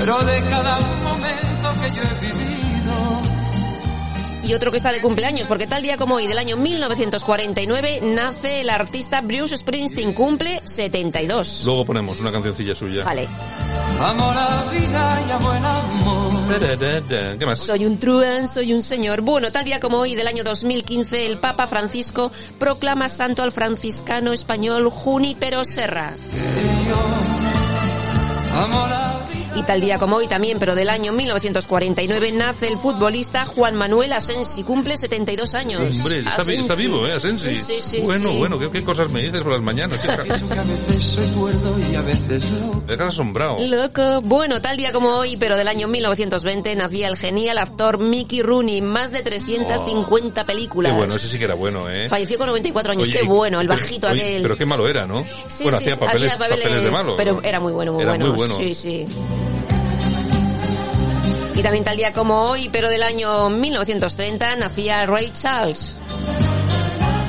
Pero 0.00 0.16
de 0.24 0.40
cada 0.44 0.78
momento 0.78 1.80
que 1.82 1.90
yo 1.94 2.02
he 2.02 2.20
vivido. 2.26 3.20
Y 4.44 4.54
otro 4.54 4.70
que 4.70 4.78
está 4.78 4.92
de 4.92 5.02
cumpleaños, 5.02 5.46
porque 5.46 5.66
tal 5.66 5.82
día 5.82 5.98
como 5.98 6.14
hoy 6.14 6.26
del 6.26 6.38
año 6.38 6.56
1949 6.56 8.00
nace 8.02 8.62
el 8.62 8.70
artista 8.70 9.20
Bruce 9.20 9.58
Springsteen, 9.58 10.14
cumple 10.14 10.62
72. 10.64 11.64
Luego 11.66 11.84
ponemos 11.84 12.18
una 12.18 12.32
cancioncilla 12.32 12.74
suya. 12.74 13.04
Vale. 13.04 13.28
Amo 14.00 14.32
la 14.32 14.70
vida 14.72 15.22
y 15.28 15.30
amo 15.32 15.52
el 15.52 15.64
amor. 15.66 17.38
¿Qué 17.38 17.44
más? 17.44 17.60
Soy 17.60 17.84
un 17.84 17.98
truán, 17.98 18.48
soy 18.48 18.72
un 18.72 18.80
señor. 18.82 19.20
Bueno, 19.20 19.52
tal 19.52 19.66
día 19.66 19.80
como 19.80 19.98
hoy 19.98 20.14
del 20.14 20.26
año 20.26 20.44
2015, 20.44 21.26
el 21.26 21.36
Papa 21.36 21.66
Francisco 21.66 22.32
proclama 22.58 23.10
santo 23.10 23.42
al 23.42 23.52
franciscano 23.52 24.32
español 24.32 24.88
Junípero 24.88 25.62
Serra. 25.62 26.14
Amo 28.54 28.86
la 28.88 28.94
vida. 28.94 28.99
Y 29.60 29.62
tal 29.62 29.82
día 29.82 29.98
como 29.98 30.16
hoy 30.16 30.26
también, 30.26 30.58
pero 30.58 30.74
del 30.74 30.88
año 30.88 31.12
1949, 31.12 32.32
nace 32.32 32.66
el 32.66 32.78
futbolista 32.78 33.44
Juan 33.44 33.74
Manuel 33.74 34.10
Asensi, 34.14 34.62
cumple 34.62 34.96
72 34.96 35.54
años. 35.54 35.82
Hombre, 35.98 36.20
está, 36.20 36.50
está 36.50 36.74
vivo, 36.76 37.06
¿eh? 37.06 37.12
Asensi. 37.12 37.54
Sí, 37.54 37.74
sí, 37.74 37.80
sí, 37.82 38.00
bueno, 38.02 38.30
sí. 38.30 38.38
bueno, 38.38 38.58
¿qué, 38.58 38.70
qué 38.70 38.82
cosas 38.82 39.10
me 39.12 39.20
dices 39.20 39.42
por 39.42 39.52
las 39.52 39.60
mañanas, 39.60 40.00
chica? 40.00 40.16
Confieso 40.16 40.48
que 40.48 40.58
a 40.58 40.62
veces 40.62 41.04
soy 41.04 41.26
cuerdo 41.38 41.76
y 41.78 41.94
a 41.94 42.00
veces 42.00 42.50
loco. 42.62 42.82
Me 42.86 42.92
dejas 42.96 43.08
asombrado. 43.08 43.58
Loco. 43.58 44.22
Bueno, 44.22 44.62
tal 44.62 44.78
día 44.78 44.92
como 44.92 45.10
hoy, 45.10 45.36
pero 45.36 45.58
del 45.58 45.68
año 45.68 45.88
1920, 45.88 46.74
nacía 46.76 47.08
el 47.08 47.18
genial 47.18 47.58
actor 47.58 47.98
Mickey 47.98 48.40
Rooney, 48.40 48.80
más 48.80 49.12
de 49.12 49.20
350 49.20 50.46
películas. 50.46 50.92
Qué 50.92 50.98
bueno, 50.98 51.16
ese 51.16 51.28
sí 51.28 51.36
que 51.36 51.44
era 51.44 51.54
bueno, 51.54 51.90
¿eh? 51.90 52.08
Falleció 52.08 52.38
con 52.38 52.46
94 52.46 52.92
años, 52.92 53.02
Oye, 53.02 53.12
qué 53.12 53.24
bueno, 53.26 53.60
el 53.60 53.68
bajito 53.68 54.08
oye, 54.08 54.22
aquel. 54.22 54.42
Pero 54.42 54.56
qué 54.56 54.64
malo 54.64 54.88
era, 54.88 55.06
¿no? 55.06 55.22
Sí, 55.48 55.64
bueno, 55.64 55.76
sí, 55.76 55.84
hacía 55.84 55.96
sí, 55.96 56.00
papeles, 56.00 56.32
hacía 56.32 56.48
papeles 56.48 56.82
de 56.82 56.90
malo. 56.90 57.14
Pero 57.14 57.42
era 57.42 57.60
muy 57.60 57.74
bueno, 57.74 57.92
muy 57.92 58.02
Era 58.02 58.12
bueno. 58.12 58.28
muy 58.28 58.36
bueno. 58.36 58.56
Sí, 58.56 58.74
sí. 58.74 59.06
Y 61.60 61.62
también 61.62 61.84
tal 61.84 61.98
día 61.98 62.10
como 62.14 62.44
hoy, 62.44 62.70
pero 62.70 62.88
del 62.88 63.02
año 63.02 63.50
1930, 63.50 64.56
nacía 64.56 65.04
Ray 65.04 65.30
Charles. 65.30 65.94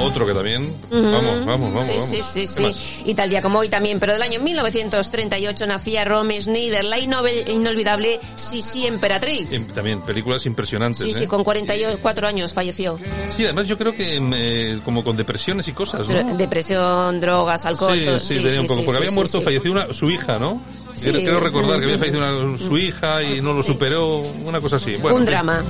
Otro 0.01 0.25
que 0.25 0.33
también. 0.33 0.63
Ujú. 0.63 1.01
Vamos, 1.01 1.45
vamos, 1.45 1.73
vamos. 1.73 1.85
Sí, 1.85 1.93
vamos. 1.97 2.09
sí, 2.09 2.21
sí, 2.21 2.39
¿Qué 2.41 2.47
sí. 2.47 2.61
más? 2.61 2.85
Y 3.05 3.13
tal 3.15 3.29
día 3.29 3.41
como 3.41 3.59
hoy 3.59 3.69
también, 3.69 3.99
pero 3.99 4.13
del 4.13 4.21
año 4.21 4.39
1938 4.41 5.65
nacía 5.67 6.03
Rome 6.05 6.41
Schneider, 6.41 6.83
la 6.85 6.99
inolvidable 6.99 8.19
Sisi 8.35 8.87
Emperatriz. 8.87 9.51
Y 9.51 9.59
También 9.59 10.01
películas 10.01 10.45
impresionantes, 10.45 11.01
Sí, 11.05 11.11
¿eh? 11.11 11.19
sí, 11.19 11.27
con 11.27 11.43
44 11.43 12.27
años 12.27 12.51
falleció. 12.53 12.97
Sí, 13.35 13.43
además 13.45 13.67
yo 13.67 13.77
creo 13.77 13.93
que 13.93 14.17
eh, 14.33 14.79
como 14.83 15.03
con 15.03 15.15
depresiones 15.17 15.67
y 15.67 15.73
cosas, 15.73 16.07
¿no? 16.07 16.13
Pero- 16.15 16.35
Depresión, 16.37 17.19
drogas, 17.19 17.65
alcohol, 17.65 17.97
sí, 17.97 18.05
todo. 18.05 18.19
sí, 18.19 18.35
poco. 18.35 18.49
sí, 18.49 18.65
porque 18.67 18.91
sí, 18.91 18.97
había 18.97 19.09
sí, 19.09 19.15
muerto, 19.15 19.37
sí. 19.39 19.43
falleció 19.45 19.71
una, 19.71 19.93
su 19.93 20.09
hija, 20.09 20.39
¿no? 20.39 20.61
Sí. 20.93 21.09
Creo, 21.09 21.21
creo 21.23 21.39
recordar 21.39 21.79
que 21.79 21.85
había 21.85 21.97
fallecido 21.97 22.45
una- 22.45 22.57
su 22.57 22.77
hija 22.77 23.23
y 23.23 23.41
no 23.41 23.53
lo 23.53 23.61
Sí. 23.63 23.71
superó, 23.71 24.17
una 24.45 24.59
cosa 24.59 24.75
así. 24.75 24.95
Bueno, 24.97 25.17
Un 25.17 25.25
drama. 25.25 25.63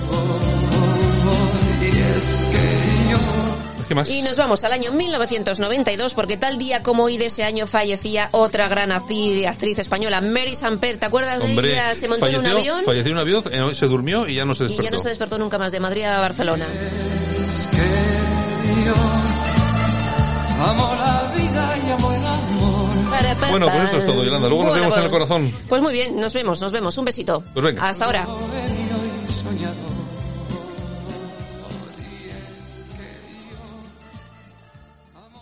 ¿Qué 3.92 3.96
más? 3.96 4.10
Y 4.10 4.22
nos 4.22 4.38
vamos 4.38 4.64
al 4.64 4.72
año 4.72 4.94
1992 4.94 6.14
porque 6.14 6.38
tal 6.38 6.58
día 6.58 6.82
como 6.82 7.04
hoy 7.04 7.18
de 7.18 7.26
ese 7.26 7.44
año 7.44 7.68
fallecía 7.68 8.30
otra 8.32 8.70
gran 8.70 8.94
actriz, 8.94 9.46
actriz 9.46 9.80
española, 9.80 10.22
Mary 10.22 10.56
Samper. 10.56 10.96
¿Te 10.96 11.08
acuerdas 11.08 11.44
de 11.44 11.52
ella? 11.52 11.94
Se 11.94 12.08
montó 12.08 12.26
falleció, 12.26 12.40
en 12.40 12.52
un 12.52 12.58
avión 12.58 12.84
falleció 12.86 13.12
en 13.12 13.18
un 13.18 13.22
avión, 13.22 13.44
eh, 13.52 13.76
se 13.76 13.88
durmió 13.88 14.30
y 14.30 14.36
ya 14.36 14.46
no 14.46 14.54
se 14.54 14.64
y 14.64 14.68
despertó. 14.68 14.84
ya 14.90 14.92
no 14.92 15.00
se 15.00 15.10
despertó 15.10 15.38
nunca 15.38 15.58
más 15.58 15.74
de 15.74 15.82
Madrid 15.82 16.04
a 16.06 16.22
Barcelona. 16.22 16.66
es 16.66 17.68
que 17.68 18.86
yo 18.86 18.94
amo 20.64 20.96
la 20.96 21.34
vida 21.36 21.78
y 21.86 21.92
amo 21.92 22.14
el 22.14 22.26
amor. 22.26 23.50
Bueno, 23.50 23.66
pues 23.66 23.84
esto 23.84 23.98
es 23.98 24.06
todo, 24.06 24.24
Yolanda. 24.24 24.48
Luego 24.48 24.64
nos 24.64 24.74
vemos 24.74 24.96
en 24.96 25.04
el 25.04 25.10
corazón. 25.10 25.54
Pues 25.68 25.82
muy 25.82 25.92
bien, 25.92 26.16
nos 26.16 26.34
vemos, 26.34 26.62
nos 26.62 26.72
vemos. 26.72 26.98
Un 26.98 27.04
besito. 27.04 27.44
Pues 27.54 27.66
venga. 27.66 27.90
Hasta 27.90 28.06
ahora. 28.06 28.26